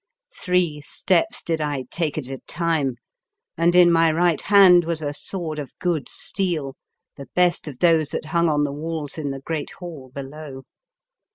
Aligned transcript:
Three 0.35 0.81
steps 0.83 1.43
did 1.43 1.61
I 1.61 1.83
take 1.91 2.17
at 2.17 2.27
a 2.29 2.39
time, 2.47 2.95
and 3.55 3.75
in 3.75 3.91
my 3.91 4.09
right 4.11 4.41
hand 4.41 4.83
was 4.83 4.99
a 4.99 5.13
sword 5.13 5.59
of 5.59 5.77
good 5.77 6.09
steel, 6.09 6.75
the 7.17 7.27
best 7.35 7.67
of 7.67 7.77
those 7.77 8.09
that 8.09 8.25
hung 8.33 8.49
on 8.49 8.63
the 8.63 8.71
walls 8.73 9.19
in 9.19 9.29
the 9.29 9.41
great 9.41 9.69
hall 9.77 10.09
below. 10.11 10.63